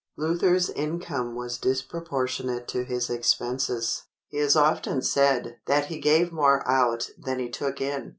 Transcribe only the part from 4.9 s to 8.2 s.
said "that he gave more out than he took in."